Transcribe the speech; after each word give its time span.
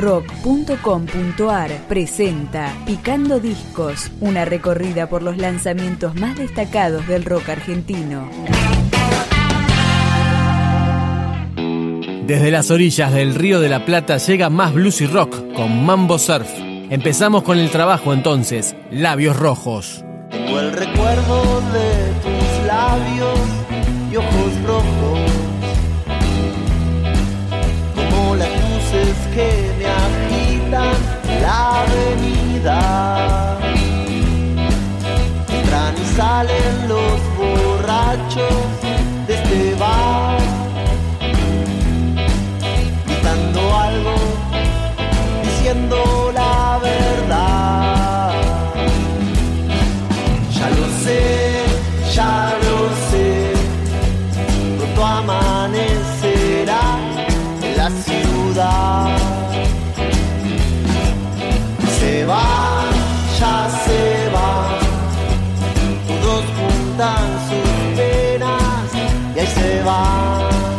rock.com.ar 0.00 1.70
presenta 1.86 2.74
Picando 2.86 3.38
Discos, 3.38 4.10
una 4.20 4.44
recorrida 4.44 5.08
por 5.08 5.22
los 5.22 5.36
lanzamientos 5.36 6.14
más 6.14 6.38
destacados 6.38 7.06
del 7.06 7.24
rock 7.24 7.50
argentino. 7.50 8.28
Desde 12.26 12.50
las 12.50 12.70
orillas 12.70 13.12
del 13.12 13.34
Río 13.34 13.60
de 13.60 13.68
la 13.68 13.84
Plata 13.84 14.16
llega 14.16 14.50
más 14.50 14.72
blues 14.72 15.00
y 15.00 15.06
rock 15.06 15.52
con 15.52 15.84
Mambo 15.84 16.18
Surf. 16.18 16.48
Empezamos 16.88 17.42
con 17.42 17.58
el 17.58 17.70
trabajo 17.70 18.14
entonces, 18.14 18.76
Labios 18.90 19.36
Rojos. 19.36 20.04
Tengo 20.30 20.60
el 20.60 20.72
recuerdo 20.72 21.60
de 21.72 21.89
salen 36.40 36.88
los 36.88 37.20
borrachos 37.36 38.69
y 69.80 69.88
ahí 69.88 70.69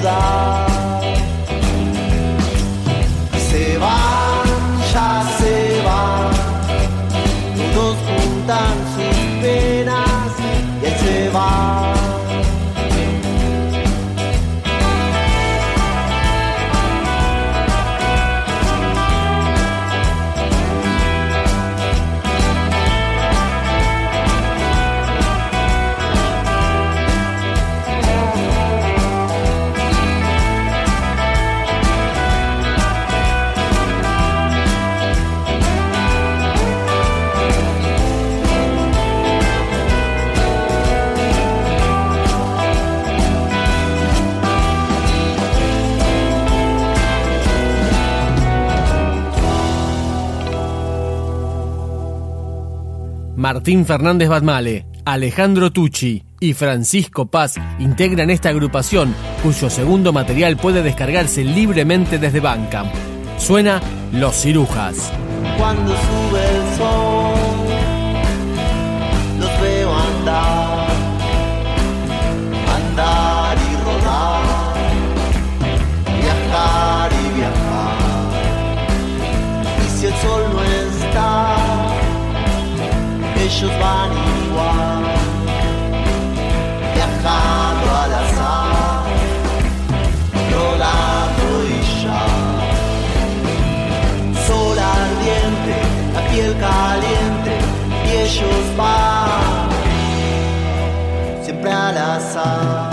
Se 0.00 0.04
van, 3.78 4.46
ya 4.92 5.24
se 5.38 5.82
van 5.82 6.30
todos 7.74 7.96
juntan 8.06 8.76
sus 8.94 9.18
penas 9.42 10.30
y 10.82 11.04
se 11.04 11.28
va. 11.30 11.87
Martín 53.50 53.86
Fernández 53.86 54.28
Batmale, 54.28 54.84
Alejandro 55.06 55.72
Tucci 55.72 56.22
y 56.38 56.52
Francisco 56.52 57.30
Paz 57.30 57.54
integran 57.78 58.28
esta 58.28 58.50
agrupación, 58.50 59.14
cuyo 59.42 59.70
segundo 59.70 60.12
material 60.12 60.58
puede 60.58 60.82
descargarse 60.82 61.44
libremente 61.44 62.18
desde 62.18 62.40
Bandcamp. 62.40 62.92
Suena 63.38 63.80
Los 64.12 64.42
Cirujas. 64.42 65.10
Cuando 65.56 65.92
sube 65.92 66.44
el 66.44 66.76
sol, 66.76 67.36
los 69.40 69.60
veo 69.62 69.94
andar, 69.96 70.88
andar 72.76 73.56
y 73.56 73.76
rodar, 73.82 74.74
viajar 76.20 77.10
y 77.12 77.34
viajar. 77.38 77.96
Y 79.86 79.98
si 79.98 80.04
el 80.04 80.12
sol 80.16 80.42
no 80.52 80.62
está, 80.62 81.57
van 83.80 84.10
igual, 84.12 85.04
viajando 86.94 87.88
al 88.02 88.12
azar, 88.22 89.04
rodando 90.52 91.46
y 91.64 91.80
ya. 92.02 92.24
Sol 94.46 94.78
ardiente, 94.78 95.76
la 96.14 96.20
piel 96.30 96.52
caliente 96.58 97.52
y 98.06 98.10
ellos 98.18 98.64
van. 98.76 99.68
Siempre 101.42 101.72
al 101.72 101.96
azar, 101.96 102.87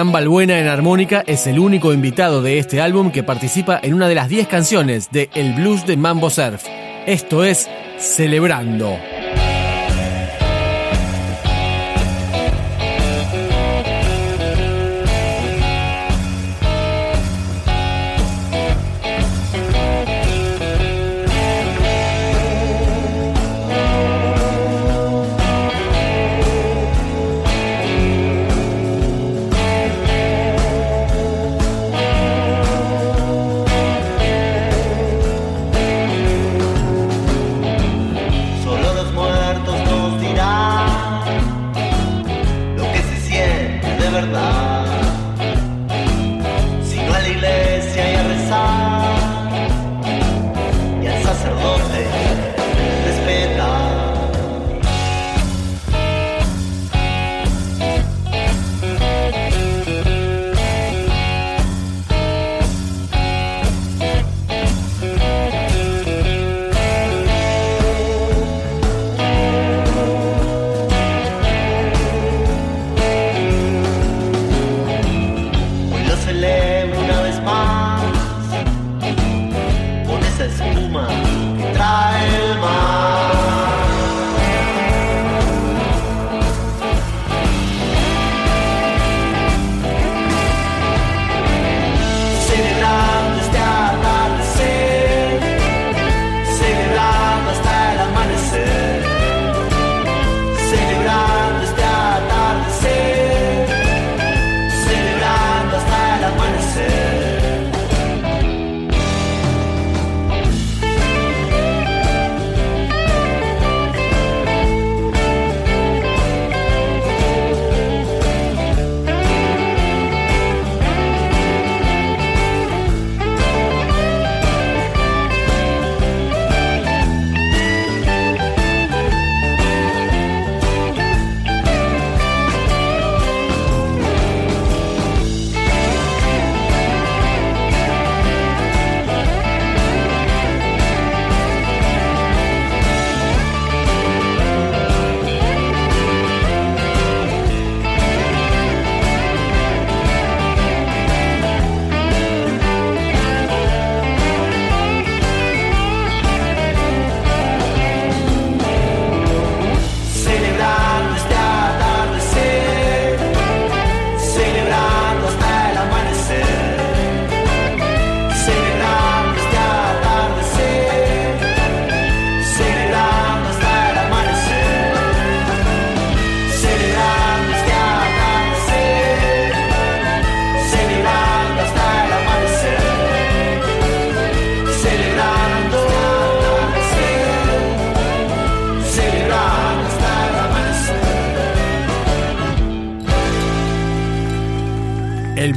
Hernán 0.00 0.12
Balbuena 0.12 0.58
en 0.58 0.66
armónica 0.66 1.22
es 1.26 1.46
el 1.46 1.58
único 1.58 1.92
invitado 1.92 2.40
de 2.40 2.58
este 2.58 2.80
álbum 2.80 3.10
que 3.10 3.22
participa 3.22 3.78
en 3.82 3.92
una 3.92 4.08
de 4.08 4.14
las 4.14 4.30
10 4.30 4.48
canciones 4.48 5.10
de 5.10 5.28
El 5.34 5.52
Blues 5.52 5.84
de 5.84 5.98
Mambo 5.98 6.30
Surf. 6.30 6.64
Esto 7.04 7.44
es 7.44 7.68
Celebrando. 7.98 9.19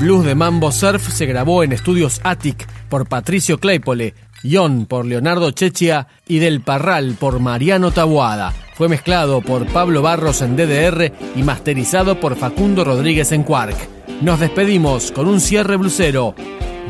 Blues 0.03 0.25
de 0.25 0.35
Mambo 0.35 0.69
Surf 0.73 1.13
se 1.13 1.25
grabó 1.25 1.63
en 1.63 1.71
estudios 1.71 2.19
Attic 2.25 2.67
por 2.89 3.07
Patricio 3.07 3.57
Claypole, 3.57 4.13
Yon 4.43 4.85
por 4.85 5.05
Leonardo 5.05 5.51
Chechia 5.51 6.07
y 6.27 6.39
Del 6.39 6.59
Parral 6.59 7.15
por 7.17 7.39
Mariano 7.39 7.91
Taboada. 7.91 8.51
Fue 8.75 8.89
mezclado 8.89 9.39
por 9.39 9.65
Pablo 9.67 10.01
Barros 10.01 10.41
en 10.41 10.57
DDR 10.57 11.13
y 11.37 11.43
masterizado 11.43 12.19
por 12.19 12.35
Facundo 12.35 12.83
Rodríguez 12.83 13.31
en 13.31 13.43
Quark. 13.43 13.77
Nos 14.21 14.41
despedimos 14.41 15.13
con 15.13 15.25
un 15.25 15.39
cierre 15.39 15.77
blusero. 15.77 16.35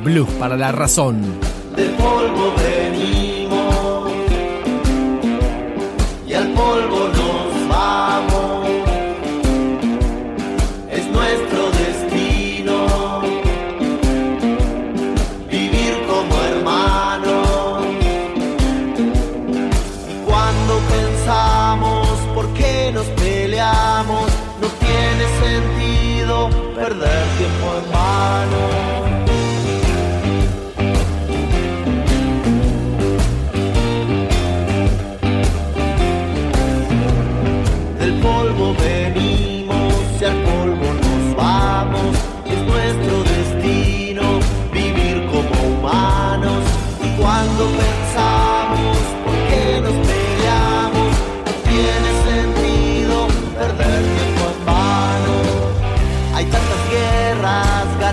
Blues 0.03 0.29
para 0.39 0.57
la 0.57 0.71
razón. 0.71 1.21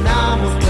ganamos. 0.03 0.70